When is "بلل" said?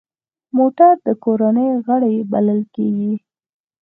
2.31-2.61